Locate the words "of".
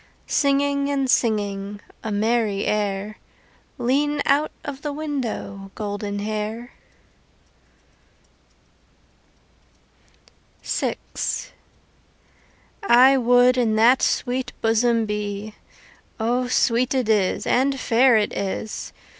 4.63-4.81